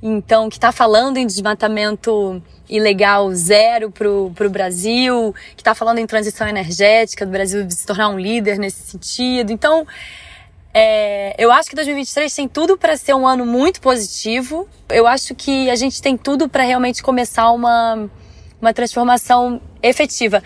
então 0.04 0.50
que 0.50 0.58
está 0.58 0.72
falando 0.72 1.18
em 1.18 1.26
desmatamento 1.26 2.40
ilegal 2.70 3.34
zero 3.34 3.90
para 3.90 4.08
o 4.08 4.50
Brasil, 4.52 5.34
que 5.56 5.62
está 5.62 5.74
falando 5.74 5.98
em 5.98 6.06
transição 6.06 6.48
energética, 6.48 7.26
do 7.26 7.32
Brasil 7.32 7.68
se 7.72 7.88
tornar 7.88 8.10
um 8.10 8.20
líder 8.20 8.60
nesse 8.60 8.92
sentido. 8.92 9.52
Então, 9.52 9.88
é, 10.72 11.34
eu 11.40 11.52
acho 11.52 11.70
que 11.72 11.76
2023 11.76 12.36
tem 12.36 12.48
tudo 12.48 12.78
para 12.78 12.96
ser 12.96 13.16
um 13.16 13.26
ano 13.26 13.48
muito 13.48 13.82
positivo. 13.82 14.70
Eu 14.90 15.08
acho 15.08 15.34
que 15.34 15.72
a 15.72 15.76
gente 15.76 16.00
tem 16.04 16.16
tudo 16.16 16.48
para 16.48 16.62
realmente 16.62 17.02
começar 17.02 17.50
uma, 17.50 18.08
uma 18.62 18.72
transformação 18.76 19.60
efetiva. 19.82 20.44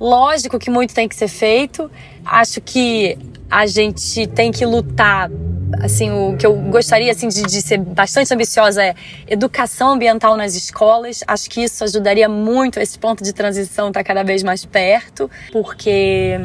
Lógico 0.00 0.58
que 0.58 0.70
muito 0.70 0.94
tem 0.94 1.08
que 1.08 1.14
ser 1.14 1.28
feito. 1.28 1.90
Acho 2.24 2.60
que 2.60 3.18
a 3.50 3.66
gente 3.66 4.26
tem 4.28 4.50
que 4.50 4.64
lutar. 4.64 5.30
Assim, 5.82 6.10
o 6.10 6.36
que 6.36 6.46
eu 6.46 6.54
gostaria 6.54 7.10
assim 7.12 7.28
de, 7.28 7.42
de 7.42 7.62
ser 7.62 7.78
bastante 7.78 8.32
ambiciosa 8.32 8.82
é 8.82 8.94
educação 9.26 9.92
ambiental 9.92 10.36
nas 10.36 10.54
escolas. 10.54 11.22
Acho 11.26 11.50
que 11.50 11.62
isso 11.62 11.84
ajudaria 11.84 12.28
muito 12.28 12.80
esse 12.80 12.98
ponto 12.98 13.22
de 13.22 13.32
transição 13.32 13.88
estar 13.88 14.00
tá 14.00 14.04
cada 14.04 14.22
vez 14.22 14.42
mais 14.42 14.64
perto, 14.64 15.30
porque 15.50 16.38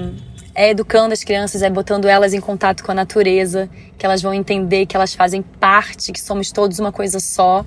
é 0.54 0.72
educando 0.72 1.13
as 1.13 1.24
crianças, 1.24 1.62
é 1.62 1.70
botando 1.70 2.06
elas 2.06 2.34
em 2.34 2.42
contato 2.42 2.84
com 2.84 2.92
a 2.92 2.96
natureza, 2.96 3.70
que 3.98 4.06
elas 4.06 4.22
vão 4.22 4.34
entender 4.34 4.86
que 4.86 4.96
elas 4.96 5.13
fazem 5.13 5.42
parte, 5.42 6.12
que 6.12 6.20
somos 6.20 6.51
todos 6.51 6.80
uma 6.80 6.92
coisa 6.92 7.20
só 7.20 7.63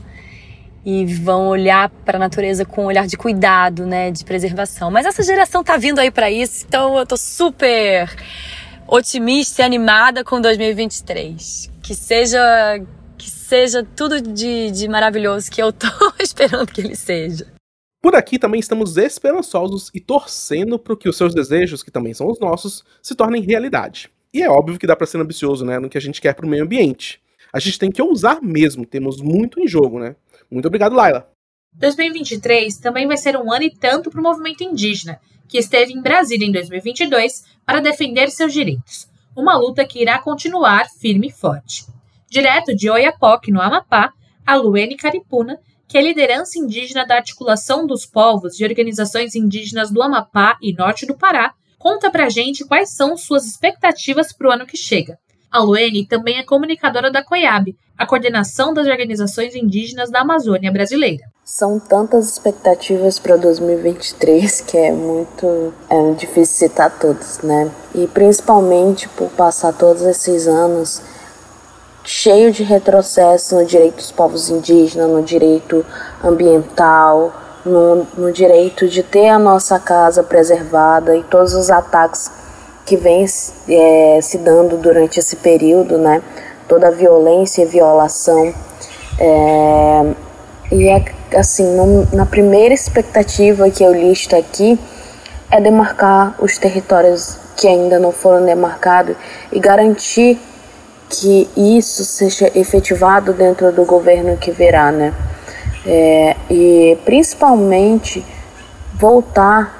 e 0.84 1.04
vão 1.06 1.48
olhar 1.48 1.90
para 1.90 2.16
a 2.16 2.20
natureza 2.20 2.64
com 2.64 2.84
um 2.84 2.86
olhar 2.86 3.06
de 3.06 3.16
cuidado, 3.16 3.86
né, 3.86 4.10
de 4.10 4.24
preservação. 4.24 4.90
Mas 4.90 5.06
essa 5.06 5.22
geração 5.22 5.62
tá 5.62 5.76
vindo 5.76 5.98
aí 5.98 6.10
para 6.10 6.30
isso, 6.30 6.64
então 6.66 6.98
eu 6.98 7.06
tô 7.06 7.16
super 7.16 8.10
otimista 8.86 9.62
e 9.62 9.64
animada 9.64 10.24
com 10.24 10.40
2023. 10.40 11.70
Que 11.82 11.94
seja 11.94 12.40
que 13.16 13.30
seja 13.30 13.86
tudo 13.94 14.20
de, 14.20 14.70
de 14.70 14.88
maravilhoso 14.88 15.50
que 15.50 15.62
eu 15.62 15.72
tô 15.72 15.88
esperando 16.18 16.72
que 16.72 16.80
ele 16.80 16.96
seja. 16.96 17.46
Por 18.02 18.16
aqui 18.16 18.38
também 18.38 18.58
estamos 18.58 18.96
esperançosos 18.96 19.90
e 19.94 20.00
torcendo 20.00 20.78
para 20.78 20.96
que 20.96 21.08
os 21.08 21.18
seus 21.18 21.34
desejos, 21.34 21.82
que 21.82 21.90
também 21.90 22.14
são 22.14 22.28
os 22.28 22.40
nossos, 22.40 22.82
se 23.02 23.14
tornem 23.14 23.42
realidade. 23.42 24.10
E 24.32 24.42
é 24.42 24.48
óbvio 24.48 24.78
que 24.78 24.86
dá 24.86 24.96
para 24.96 25.06
ser 25.06 25.18
ambicioso, 25.18 25.66
né, 25.66 25.78
no 25.78 25.90
que 25.90 25.98
a 25.98 26.00
gente 26.00 26.20
quer 26.20 26.34
para 26.34 26.46
o 26.46 26.48
meio 26.48 26.64
ambiente. 26.64 27.20
A 27.52 27.58
gente 27.58 27.78
tem 27.78 27.90
que 27.90 28.00
ousar 28.00 28.40
mesmo, 28.40 28.86
temos 28.86 29.20
muito 29.20 29.60
em 29.60 29.68
jogo, 29.68 29.98
né? 29.98 30.16
Muito 30.50 30.66
obrigado, 30.66 30.94
Laila. 30.94 31.30
2023 31.74 32.78
também 32.78 33.06
vai 33.06 33.16
ser 33.16 33.36
um 33.36 33.52
ano 33.52 33.64
e 33.64 33.70
tanto 33.70 34.10
para 34.10 34.20
o 34.20 34.22
movimento 34.22 34.64
indígena, 34.64 35.20
que 35.48 35.58
esteve 35.58 35.92
em 35.92 36.02
Brasília 36.02 36.46
em 36.46 36.52
2022 36.52 37.44
para 37.64 37.80
defender 37.80 38.30
seus 38.30 38.52
direitos. 38.52 39.08
Uma 39.36 39.56
luta 39.56 39.84
que 39.84 40.00
irá 40.00 40.18
continuar 40.18 40.88
firme 40.88 41.28
e 41.28 41.32
forte. 41.32 41.86
Direto 42.28 42.74
de 42.74 42.90
Oiapoque, 42.90 43.52
no 43.52 43.60
Amapá, 43.60 44.12
a 44.44 44.56
Luene 44.56 44.96
Caripuna, 44.96 45.58
que 45.86 45.98
é 45.98 46.02
liderança 46.02 46.58
indígena 46.58 47.06
da 47.06 47.16
Articulação 47.16 47.86
dos 47.86 48.06
Povos 48.06 48.56
de 48.56 48.64
Organizações 48.64 49.34
Indígenas 49.34 49.90
do 49.90 50.02
Amapá 50.02 50.56
e 50.62 50.72
Norte 50.72 51.06
do 51.06 51.16
Pará, 51.16 51.54
conta 51.78 52.10
pra 52.10 52.28
gente 52.28 52.64
quais 52.64 52.94
são 52.94 53.16
suas 53.16 53.46
expectativas 53.46 54.32
para 54.32 54.48
o 54.48 54.52
ano 54.52 54.66
que 54.66 54.76
chega. 54.76 55.18
A 55.52 55.58
Luene 55.58 56.06
também 56.06 56.38
é 56.38 56.44
comunicadora 56.44 57.10
da 57.10 57.24
COIAB, 57.24 57.76
a 57.98 58.06
coordenação 58.06 58.72
das 58.72 58.86
organizações 58.86 59.56
indígenas 59.56 60.08
da 60.08 60.20
Amazônia 60.20 60.70
brasileira. 60.70 61.24
São 61.44 61.80
tantas 61.80 62.30
expectativas 62.30 63.18
para 63.18 63.36
2023 63.36 64.60
que 64.60 64.78
é 64.78 64.92
muito 64.92 65.74
é 65.88 66.12
difícil 66.12 66.68
citar 66.68 66.96
todas, 67.00 67.40
né? 67.42 67.68
E 67.92 68.06
principalmente 68.06 69.08
por 69.08 69.28
passar 69.30 69.72
todos 69.72 70.02
esses 70.02 70.46
anos 70.46 71.02
cheio 72.04 72.52
de 72.52 72.62
retrocesso 72.62 73.56
no 73.56 73.66
direito 73.66 73.96
dos 73.96 74.12
povos 74.12 74.48
indígenas, 74.48 75.10
no 75.10 75.22
direito 75.24 75.84
ambiental, 76.22 77.34
no, 77.64 78.06
no 78.16 78.32
direito 78.32 78.88
de 78.88 79.02
ter 79.02 79.28
a 79.28 79.38
nossa 79.38 79.80
casa 79.80 80.22
preservada 80.22 81.16
e 81.16 81.24
todos 81.24 81.54
os 81.54 81.70
ataques 81.70 82.30
que 82.90 82.96
vem 82.96 83.24
é, 83.68 84.18
se 84.20 84.38
dando 84.38 84.76
durante 84.76 85.20
esse 85.20 85.36
período, 85.36 85.96
né? 85.96 86.20
Toda 86.66 86.88
a 86.88 86.90
violência 86.90 87.62
e 87.62 87.64
violação. 87.64 88.52
É, 89.16 90.14
e 90.72 90.88
é, 90.88 91.04
assim, 91.36 91.76
no, 91.76 92.08
na 92.12 92.26
primeira 92.26 92.74
expectativa 92.74 93.70
que 93.70 93.84
eu 93.84 93.92
listo 93.92 94.34
aqui 94.34 94.76
é 95.52 95.60
demarcar 95.60 96.34
os 96.40 96.58
territórios 96.58 97.38
que 97.56 97.68
ainda 97.68 98.00
não 98.00 98.10
foram 98.10 98.44
demarcados 98.44 99.14
e 99.52 99.60
garantir 99.60 100.36
que 101.08 101.48
isso 101.56 102.04
seja 102.04 102.50
efetivado 102.58 103.32
dentro 103.32 103.70
do 103.70 103.84
governo 103.84 104.36
que 104.36 104.50
virá, 104.50 104.90
né? 104.90 105.14
É, 105.86 106.34
e 106.50 106.98
principalmente 107.04 108.26
voltar 108.94 109.79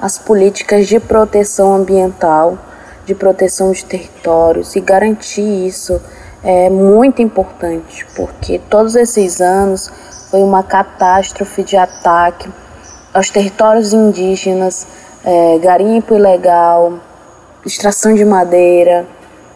as 0.00 0.18
políticas 0.18 0.86
de 0.86 0.98
proteção 0.98 1.74
ambiental, 1.74 2.58
de 3.04 3.14
proteção 3.14 3.72
de 3.72 3.84
territórios 3.84 4.74
e 4.74 4.80
garantir 4.80 5.66
isso 5.66 6.00
é 6.42 6.70
muito 6.70 7.20
importante, 7.20 8.06
porque 8.16 8.58
todos 8.70 8.96
esses 8.96 9.40
anos 9.40 9.90
foi 10.30 10.42
uma 10.42 10.62
catástrofe 10.62 11.62
de 11.62 11.76
ataque 11.76 12.48
aos 13.12 13.28
territórios 13.28 13.92
indígenas, 13.92 14.86
é, 15.22 15.58
garimpo 15.58 16.14
ilegal, 16.14 16.94
extração 17.66 18.14
de 18.14 18.24
madeira, 18.24 19.06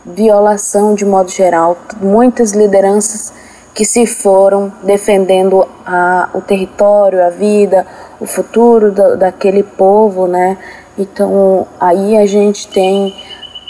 violação 0.05 0.95
de 0.95 1.07
modo 1.07 1.31
geral, 1.31 1.79
muitas 2.01 2.53
lideranças 2.53 3.33
que 3.73 3.85
se 3.85 4.07
foram 4.07 4.73
defendendo 4.83 5.67
a, 5.87 6.29
o 6.35 6.41
território, 6.41 7.25
a 7.25 7.31
vida, 7.31 7.87
o 8.25 8.27
futuro 8.27 8.91
do, 8.91 9.19
daquele 9.19 9.63
povo, 9.63 10.27
né? 10.27 10.57
Então 10.99 11.67
aí 11.79 12.17
a 12.17 12.27
gente 12.27 12.67
tem 12.69 13.15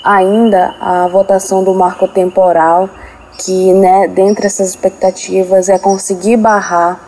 ainda 0.04 0.75
a 0.80 1.08
votação 1.08 1.64
do 1.64 1.75
marco 1.75 2.06
temporal, 2.06 2.88
que 3.38 3.73
né, 3.73 4.06
dentre 4.06 4.46
essas 4.46 4.68
expectativas 4.68 5.68
é 5.68 5.76
conseguir 5.76 6.37
barrar, 6.37 7.00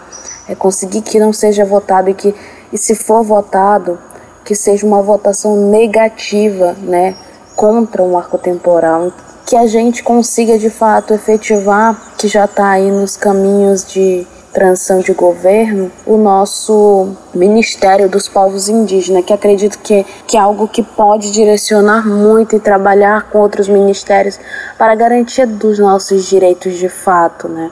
é 0.49 0.55
conseguir 0.57 1.03
que 1.03 1.21
não 1.21 1.33
seja 1.33 1.65
votado 1.65 2.11
e 2.11 2.15
que 2.15 2.35
e 2.73 2.77
se 2.77 2.97
for 2.97 3.23
votado 3.23 3.97
que 4.45 4.55
seja 4.55 4.85
uma 4.85 5.03
votação 5.03 5.57
negativa, 5.71 6.75
né, 6.81 7.17
contra 7.55 8.03
o 8.03 8.13
marco 8.13 8.39
temporal, 8.39 9.13
que 9.45 9.57
a 9.57 9.67
gente 9.67 10.03
consiga 10.03 10.59
de 10.59 10.71
fato 10.71 11.15
efetivar, 11.15 12.15
que 12.19 12.27
já 12.27 12.45
está 12.45 12.71
aí 12.71 12.91
nos 12.91 13.17
caminhos 13.17 13.85
de 13.85 14.27
transição 14.57 15.01
de 15.01 15.13
governo, 15.13 15.93
o 16.07 16.17
nosso 16.17 17.11
Ministério 17.35 18.09
dos 18.09 18.27
Povos 18.27 18.71
Indígenas, 18.71 19.23
que 19.23 19.35
acredito 19.35 19.79
que, 19.81 20.03
que 20.27 20.35
é 20.35 20.41
algo 20.41 20.67
que 20.67 20.83
pode 20.83 21.31
direcionar 21.31 22.09
muito 22.09 22.57
e 22.57 22.59
trabalhar 22.59 23.25
com 23.25 23.39
outros 23.41 23.69
ministérios 23.69 24.41
para 24.79 24.95
garantia 24.95 25.47
dos 25.47 25.79
nossos 25.79 26.25
direitos 26.25 26.79
de 26.79 26.89
fato, 26.89 27.49
né? 27.49 27.71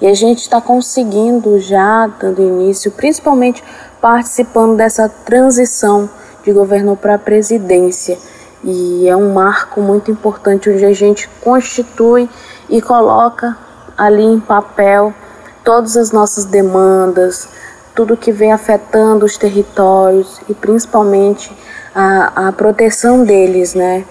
E 0.00 0.06
a 0.08 0.14
gente 0.14 0.40
está 0.40 0.60
conseguindo 0.60 1.60
já, 1.60 2.08
dando 2.08 2.42
início, 2.42 2.90
principalmente 2.90 3.62
participando 4.00 4.76
dessa 4.76 5.08
transição 5.08 6.10
de 6.42 6.52
governo 6.52 6.96
para 6.96 7.14
a 7.14 7.18
presidência. 7.18 8.18
E 8.64 9.08
é 9.08 9.14
um 9.14 9.32
marco 9.32 9.80
muito 9.80 10.10
importante 10.10 10.68
onde 10.68 10.84
a 10.84 10.92
gente 10.92 11.28
constitui 11.40 12.28
e 12.68 12.82
coloca 12.82 13.56
ali 13.96 14.24
em 14.24 14.40
papel 14.40 15.14
todas 15.66 15.96
as 15.96 16.12
nossas 16.12 16.44
demandas, 16.44 17.48
tudo 17.92 18.16
que 18.16 18.30
vem 18.30 18.52
afetando 18.52 19.26
os 19.26 19.36
territórios 19.36 20.40
e 20.48 20.54
principalmente 20.54 21.50
a, 21.92 22.48
a 22.48 22.52
proteção 22.52 23.24
deles, 23.24 23.74
né? 23.74 24.04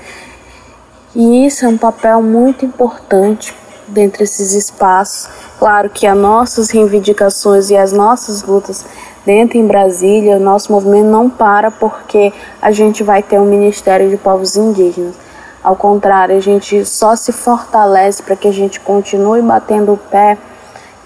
E 1.15 1.45
isso 1.45 1.63
é 1.63 1.69
um 1.69 1.77
papel 1.77 2.21
muito 2.21 2.65
importante 2.65 3.55
dentre 3.87 4.25
esses 4.25 4.51
espaços. 4.51 5.29
Claro 5.57 5.89
que 5.89 6.05
as 6.05 6.17
nossas 6.17 6.71
reivindicações 6.71 7.69
e 7.69 7.77
as 7.77 7.93
nossas 7.93 8.43
lutas 8.43 8.85
dentro 9.25 9.57
em 9.57 9.65
Brasília, 9.65 10.35
o 10.35 10.39
nosso 10.41 10.73
movimento 10.73 11.07
não 11.07 11.29
para 11.29 11.71
porque 11.71 12.33
a 12.61 12.69
gente 12.69 13.01
vai 13.01 13.23
ter 13.23 13.39
um 13.39 13.45
Ministério 13.45 14.09
de 14.09 14.17
Povos 14.17 14.57
Indígenas. 14.57 15.15
Ao 15.63 15.77
contrário, 15.77 16.35
a 16.35 16.41
gente 16.41 16.83
só 16.83 17.15
se 17.15 17.31
fortalece 17.31 18.21
para 18.21 18.35
que 18.35 18.49
a 18.49 18.53
gente 18.53 18.77
continue 18.81 19.41
batendo 19.41 19.93
o 19.93 19.97
pé 19.97 20.37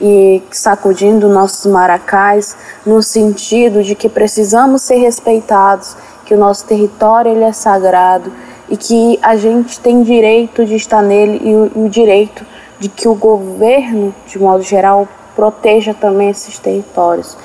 e 0.01 0.41
sacudindo 0.51 1.27
nossos 1.27 1.65
maracás 1.65 2.55
no 2.85 3.01
sentido 3.01 3.83
de 3.83 3.95
que 3.95 4.07
precisamos 4.07 4.81
ser 4.81 4.95
respeitados, 4.95 5.95
que 6.25 6.33
o 6.33 6.37
nosso 6.37 6.65
território 6.65 7.31
ele 7.31 7.43
é 7.43 7.51
sagrado 7.51 8.31
e 8.69 8.77
que 8.77 9.19
a 9.21 9.35
gente 9.35 9.79
tem 9.79 10.03
direito 10.03 10.65
de 10.65 10.75
estar 10.75 11.01
nele 11.01 11.41
e 11.43 11.55
o, 11.55 11.71
e 11.75 11.87
o 11.87 11.89
direito 11.89 12.45
de 12.79 12.87
que 12.87 13.07
o 13.07 13.15
governo, 13.15 14.13
de 14.25 14.39
modo 14.39 14.63
geral, 14.63 15.07
proteja 15.35 15.93
também 15.93 16.29
esses 16.29 16.59
territórios. 16.59 17.37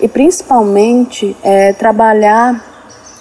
E 0.00 0.08
principalmente 0.08 1.36
é, 1.42 1.72
trabalhar 1.72 2.64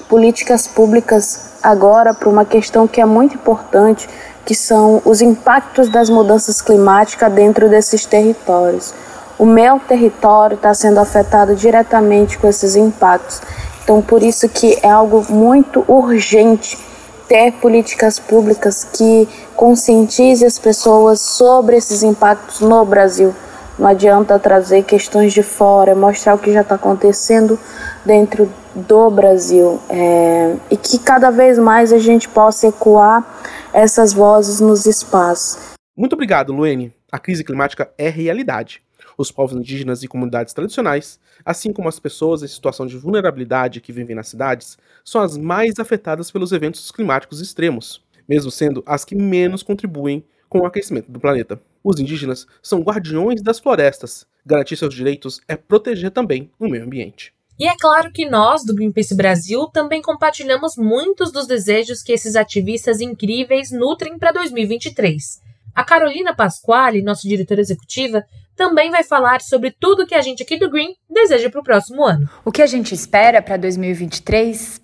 políticas 0.08 0.68
públicas 0.68 1.58
agora 1.62 2.14
para 2.14 2.30
uma 2.30 2.46
questão 2.46 2.88
que 2.88 3.02
é 3.02 3.06
muito 3.06 3.36
importante, 3.36 4.08
que 4.48 4.56
são 4.56 5.02
os 5.04 5.22
impactos 5.22 5.90
das 5.90 6.10
mudanças 6.10 6.62
climáticas 6.62 7.30
dentro 7.34 7.68
desses 7.68 8.06
territórios. 8.06 8.94
O 9.38 9.46
meu 9.46 9.78
território 9.78 10.56
está 10.56 10.74
sendo 10.74 11.02
afetado 11.02 11.54
diretamente 11.54 12.38
com 12.38 12.48
esses 12.48 12.78
impactos. 12.78 13.42
Então, 13.84 14.02
por 14.02 14.24
isso 14.24 14.48
que 14.48 14.80
é 14.82 14.90
algo 14.90 15.26
muito 15.30 15.84
urgente 15.86 16.80
ter 17.28 17.52
políticas 17.54 18.20
públicas 18.20 18.86
que 18.86 19.28
conscientize 19.54 20.46
as 20.46 20.58
pessoas 20.58 21.20
sobre 21.20 21.76
esses 21.76 22.02
impactos 22.02 22.62
no 22.62 22.86
Brasil. 22.86 23.36
Não 23.78 23.88
adianta 23.88 24.40
trazer 24.40 24.84
questões 24.84 25.34
de 25.34 25.44
fora, 25.44 25.94
mostrar 25.94 26.34
o 26.34 26.40
que 26.40 26.52
já 26.52 26.62
está 26.62 26.76
acontecendo 26.76 27.60
dentro 28.04 28.52
do 28.74 29.10
Brasil 29.12 29.80
é, 29.90 30.56
e 30.72 30.78
que 30.78 30.98
cada 30.98 31.30
vez 31.30 31.60
mais 31.60 31.94
a 31.94 32.00
gente 32.00 32.28
possa 32.28 32.68
ecoar 32.68 33.26
essas 33.72 34.14
vozes 34.14 34.60
nos 34.60 34.86
espaços. 34.86 35.76
Muito 35.96 36.14
obrigado, 36.14 36.54
Luene. 36.54 36.94
A 37.12 37.20
crise 37.20 37.44
climática 37.44 37.90
é 37.98 38.10
realidade. 38.10 38.82
Os 39.18 39.32
povos 39.32 39.56
indígenas 39.56 40.04
e 40.04 40.08
comunidades 40.08 40.54
tradicionais, 40.54 41.20
assim 41.46 41.72
como 41.72 41.88
as 41.88 42.00
pessoas 42.00 42.44
em 42.44 42.48
situação 42.48 42.86
de 42.86 42.98
vulnerabilidade 42.98 43.82
que 43.82 43.92
vivem 43.92 44.16
nas 44.16 44.28
cidades, 44.28 44.78
são 45.04 45.22
as 45.22 45.38
mais 45.38 45.80
afetadas 45.80 46.32
pelos 46.32 46.52
eventos 46.52 46.92
climáticos 46.92 47.42
extremos, 47.42 48.04
mesmo 48.28 48.52
sendo 48.52 48.84
as 48.86 49.06
que 49.06 49.16
menos 49.16 49.64
contribuem 49.64 50.24
com 50.50 50.60
o 50.60 50.66
aquecimento 50.66 51.12
do 51.12 51.20
planeta. 51.20 51.60
Os 51.90 52.02
indígenas 52.02 52.46
são 52.62 52.82
guardiões 52.82 53.42
das 53.42 53.60
florestas. 53.60 54.28
Garantir 54.46 54.76
seus 54.76 54.94
direitos 54.94 55.40
é 55.48 55.56
proteger 55.56 56.12
também 56.12 56.52
o 56.60 56.68
meio 56.68 56.84
ambiente. 56.84 57.34
E 57.58 57.66
é 57.66 57.74
claro 57.80 58.12
que 58.12 58.30
nós, 58.30 58.66
do 58.66 58.76
Greenpeace 58.76 59.16
Brasil, 59.16 59.68
também 59.68 60.02
compartilhamos 60.02 60.74
muitos 60.76 61.32
dos 61.32 61.48
desejos 61.48 62.04
que 62.04 62.12
esses 62.12 62.36
ativistas 62.36 63.00
incríveis 63.00 63.72
nutrem 63.72 64.20
para 64.20 64.34
2023. 64.34 65.40
A 65.74 65.82
Carolina 65.86 66.36
Pasquale, 66.36 67.02
nossa 67.02 67.26
diretora 67.26 67.62
executiva, 67.62 68.22
também 68.54 68.92
vai 68.92 69.06
falar 69.06 69.40
sobre 69.40 69.72
tudo 69.72 70.06
que 70.06 70.14
a 70.14 70.22
gente 70.22 70.44
aqui 70.44 70.60
do 70.60 70.70
Green 70.70 70.94
deseja 71.10 71.50
para 71.50 71.62
o 71.62 71.64
próximo 71.64 72.04
ano. 72.04 72.30
O 72.44 72.52
que 72.52 72.62
a 72.62 72.68
gente 72.68 72.94
espera 72.94 73.42
para 73.42 73.56
2023? 73.56 74.82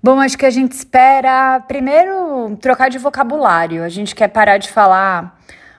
Bom, 0.00 0.20
acho 0.20 0.38
que 0.38 0.46
a 0.46 0.50
gente 0.50 0.70
espera 0.70 1.58
primeiro 1.66 2.56
trocar 2.60 2.88
de 2.88 2.98
vocabulário. 2.98 3.82
A 3.82 3.88
gente 3.88 4.14
quer 4.14 4.28
parar 4.28 4.58
de 4.58 4.68
falar 4.68 5.36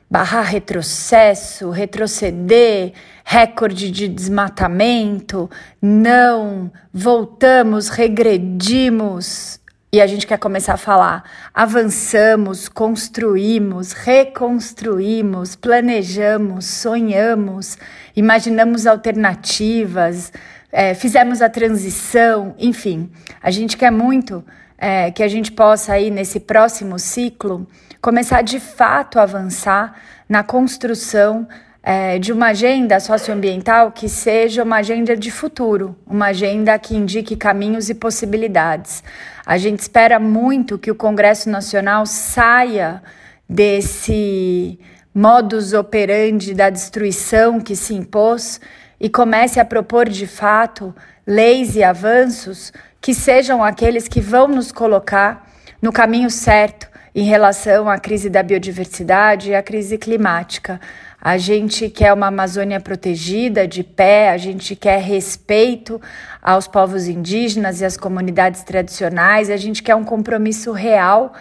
barrar 0.10 0.44
retrocesso, 0.44 1.70
retroceder, 1.70 2.94
recorde 3.24 3.92
de 3.92 4.08
desmatamento, 4.08 5.50
não, 5.82 6.72
voltamos, 6.92 7.90
regredimos. 7.90 9.60
E 9.92 10.00
a 10.02 10.08
gente 10.08 10.28
quer 10.28 10.38
começar 10.38 10.74
a 10.74 10.78
falar: 10.78 11.24
avançamos, 11.54 12.68
construímos, 12.68 13.92
reconstruímos, 13.92 15.56
planejamos, 15.56 16.66
sonhamos, 16.66 17.78
imaginamos 18.16 18.88
alternativas, 18.88 20.32
é, 20.72 20.94
fizemos 20.94 21.42
a 21.42 21.50
transição, 21.50 22.56
enfim. 22.58 23.12
A 23.42 23.50
gente 23.50 23.78
quer 23.78 23.92
muito 23.92 24.44
é, 24.80 25.12
que 25.12 25.22
a 25.22 25.28
gente 25.28 25.52
possa 25.52 25.94
aí 25.94 26.10
nesse 26.10 26.40
próximo 26.40 26.98
ciclo 26.98 27.68
começar 28.02 28.42
de 28.42 28.60
fato 28.60 29.20
a 29.20 29.24
avançar 29.24 29.94
na 30.28 30.42
construção 30.42 31.46
é, 31.84 32.18
de 32.18 32.32
uma 32.32 32.48
agenda 32.48 33.00
socioambiental 33.00 33.92
que 33.92 34.08
seja 34.08 34.64
uma 34.64 34.78
agenda 34.78 35.18
de 35.18 35.30
futuro, 35.30 35.98
uma 36.08 36.28
agenda 36.28 36.80
que 36.80 36.96
indique 36.96 37.36
caminhos 37.36 37.90
e 37.90 37.96
possibilidades. 37.96 39.04
A 39.46 39.58
gente 39.58 39.80
espera 39.80 40.20
muito 40.20 40.78
que 40.78 40.92
o 40.92 40.96
Congresso 40.96 41.50
Nacional 41.50 42.06
saia 42.06 43.02
desse 43.50 44.80
modus 45.14 45.74
operandi 45.74 46.54
da 46.54 46.70
destruição 46.70 47.60
que 47.60 47.76
se 47.76 47.94
impôs 47.94 48.62
e 49.00 49.10
comece 49.10 49.60
a 49.60 49.66
propor 49.66 50.08
de 50.08 50.28
fato 50.28 50.94
leis 51.26 51.76
e 51.76 51.84
avanços 51.84 52.72
que 53.02 53.14
sejam 53.14 53.64
aqueles 53.64 54.08
que 54.08 54.20
vão 54.20 54.48
nos 54.48 54.72
colocar 54.72 55.48
no 55.82 55.92
caminho 55.92 56.30
certo 56.30 56.88
em 57.14 57.24
relação 57.24 57.90
à 57.90 57.98
crise 57.98 58.30
da 58.30 58.44
biodiversidade 58.44 59.50
e 59.50 59.56
à 59.56 59.64
crise 59.64 59.98
climática. 59.98 60.80
A 61.22 61.38
gente 61.38 61.90
quer 61.90 62.14
uma 62.14 62.28
Amazônia 62.28 62.80
protegida, 62.80 63.68
de 63.68 63.84
pé, 63.84 64.30
a 64.30 64.38
gente 64.38 64.76
quer 64.76 65.02
respeito 65.02 66.02
aos 66.42 66.68
povos 66.68 67.08
indígenas 67.08 67.82
e 67.82 67.86
às 67.86 67.98
comunidades 67.98 68.64
tradicionais, 68.64 69.50
a 69.50 69.58
gente 69.58 69.84
quer 69.84 69.96
um 69.96 70.04
compromisso 70.04 70.72
real 70.72 71.34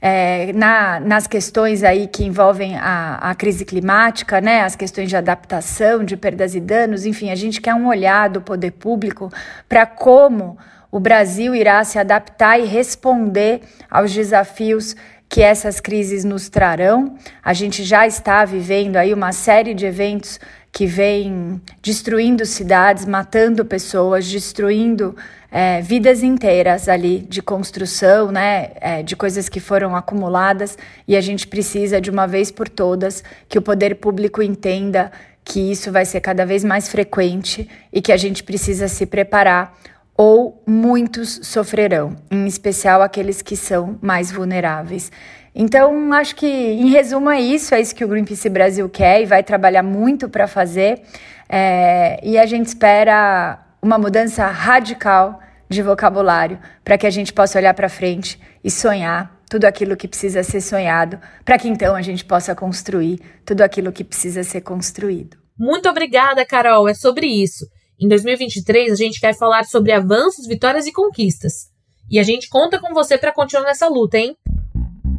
é, 0.00 0.52
na, 0.52 1.00
nas 1.00 1.26
questões 1.26 1.82
aí 1.82 2.06
que 2.06 2.24
envolvem 2.24 2.76
a, 2.76 3.16
a 3.16 3.34
crise 3.34 3.64
climática, 3.64 4.40
né, 4.40 4.62
as 4.62 4.76
questões 4.76 5.08
de 5.08 5.16
adaptação, 5.16 6.04
de 6.04 6.16
perdas 6.16 6.54
e 6.54 6.60
danos, 6.60 7.04
enfim, 7.04 7.30
a 7.30 7.34
gente 7.34 7.60
quer 7.60 7.74
um 7.74 7.88
olhar 7.88 8.28
do 8.28 8.40
poder 8.40 8.72
público 8.72 9.30
para 9.68 9.84
como 9.84 10.56
o 10.96 10.98
Brasil 10.98 11.54
irá 11.54 11.84
se 11.84 11.98
adaptar 11.98 12.58
e 12.58 12.64
responder 12.64 13.60
aos 13.90 14.14
desafios 14.14 14.96
que 15.28 15.42
essas 15.42 15.78
crises 15.78 16.24
nos 16.24 16.48
trarão. 16.48 17.18
A 17.44 17.52
gente 17.52 17.84
já 17.84 18.06
está 18.06 18.42
vivendo 18.46 18.96
aí 18.96 19.12
uma 19.12 19.30
série 19.30 19.74
de 19.74 19.84
eventos 19.84 20.40
que 20.72 20.86
vêm 20.86 21.60
destruindo 21.82 22.46
cidades, 22.46 23.04
matando 23.04 23.62
pessoas, 23.62 24.26
destruindo 24.26 25.14
é, 25.50 25.82
vidas 25.82 26.22
inteiras 26.22 26.88
ali 26.88 27.18
de 27.18 27.42
construção, 27.42 28.32
né, 28.32 28.70
é, 28.80 29.02
de 29.02 29.14
coisas 29.14 29.50
que 29.50 29.60
foram 29.60 29.94
acumuladas, 29.94 30.78
e 31.06 31.14
a 31.14 31.20
gente 31.20 31.46
precisa 31.46 32.00
de 32.00 32.10
uma 32.10 32.26
vez 32.26 32.50
por 32.50 32.70
todas 32.70 33.22
que 33.50 33.58
o 33.58 33.62
poder 33.62 33.96
público 33.96 34.40
entenda 34.40 35.12
que 35.44 35.60
isso 35.70 35.92
vai 35.92 36.06
ser 36.06 36.20
cada 36.22 36.46
vez 36.46 36.64
mais 36.64 36.88
frequente 36.88 37.68
e 37.92 38.00
que 38.00 38.12
a 38.12 38.16
gente 38.16 38.42
precisa 38.42 38.88
se 38.88 39.04
preparar 39.04 39.76
ou 40.16 40.62
muitos 40.66 41.40
sofrerão, 41.42 42.16
em 42.30 42.46
especial 42.46 43.02
aqueles 43.02 43.42
que 43.42 43.56
são 43.56 43.98
mais 44.00 44.32
vulneráveis. 44.32 45.12
Então, 45.54 46.12
acho 46.12 46.36
que, 46.36 46.46
em 46.46 46.90
resumo, 46.90 47.30
é 47.30 47.40
isso, 47.40 47.74
é 47.74 47.80
isso 47.80 47.94
que 47.94 48.04
o 48.04 48.08
Greenpeace 48.08 48.48
Brasil 48.48 48.88
quer 48.88 49.22
e 49.22 49.26
vai 49.26 49.42
trabalhar 49.42 49.82
muito 49.82 50.28
para 50.28 50.46
fazer. 50.46 51.02
É, 51.48 52.20
e 52.22 52.38
a 52.38 52.44
gente 52.44 52.66
espera 52.66 53.58
uma 53.80 53.98
mudança 53.98 54.46
radical 54.46 55.40
de 55.68 55.82
vocabulário 55.82 56.58
para 56.84 56.98
que 56.98 57.06
a 57.06 57.10
gente 57.10 57.32
possa 57.32 57.58
olhar 57.58 57.74
para 57.74 57.88
frente 57.88 58.40
e 58.62 58.70
sonhar 58.70 59.34
tudo 59.48 59.64
aquilo 59.64 59.96
que 59.96 60.08
precisa 60.08 60.42
ser 60.42 60.60
sonhado, 60.60 61.18
para 61.44 61.58
que 61.58 61.68
então 61.68 61.94
a 61.94 62.02
gente 62.02 62.24
possa 62.24 62.54
construir 62.54 63.20
tudo 63.44 63.62
aquilo 63.62 63.92
que 63.92 64.04
precisa 64.04 64.42
ser 64.42 64.60
construído. 64.60 65.36
Muito 65.58 65.88
obrigada, 65.88 66.44
Carol. 66.44 66.88
É 66.88 66.94
sobre 66.94 67.26
isso. 67.26 67.64
Em 67.98 68.08
2023, 68.08 68.92
a 68.92 68.94
gente 68.94 69.18
quer 69.18 69.34
falar 69.34 69.64
sobre 69.64 69.90
avanços, 69.90 70.46
vitórias 70.46 70.86
e 70.86 70.92
conquistas. 70.92 71.70
E 72.10 72.18
a 72.18 72.22
gente 72.22 72.48
conta 72.50 72.78
com 72.78 72.92
você 72.92 73.16
para 73.16 73.32
continuar 73.32 73.64
nessa 73.64 73.88
luta, 73.88 74.18
hein? 74.18 74.36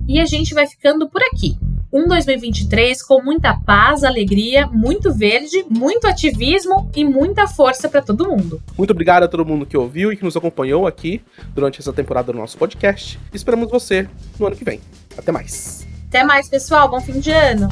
E 0.08 0.20
a 0.20 0.26
gente 0.26 0.54
vai 0.54 0.68
ficando 0.68 1.10
por 1.10 1.22
aqui. 1.24 1.58
Um 1.92 2.08
2023 2.08 3.02
com 3.02 3.24
muita 3.24 3.60
paz, 3.62 4.04
alegria, 4.04 4.68
muito 4.68 5.12
verde, 5.12 5.66
muito 5.68 6.06
ativismo 6.06 6.92
e 6.96 7.04
muita 7.04 7.48
força 7.48 7.90
para 7.90 8.02
todo 8.02 8.30
mundo. 8.30 8.62
Muito 8.78 8.92
obrigado 8.92 9.24
a 9.24 9.28
todo 9.28 9.44
mundo 9.44 9.66
que 9.66 9.76
ouviu 9.76 10.14
e 10.14 10.18
que 10.18 10.24
nos 10.24 10.38
acompanhou 10.38 10.86
aqui 10.86 11.22
durante 11.56 11.80
essa 11.80 11.92
temporada 11.92 12.32
do 12.32 12.38
nosso 12.38 12.58
podcast. 12.60 13.20
Esperamos 13.34 13.72
você 13.72 14.08
no 14.40 14.46
ano 14.46 14.56
que 14.56 14.64
vem. 14.64 14.80
Até 15.18 15.32
mais. 15.32 15.88
Até 16.10 16.24
mais, 16.24 16.48
pessoal. 16.48 16.90
Bom 16.90 17.02
fim 17.02 17.20
de 17.20 17.32
ano. 17.32 17.70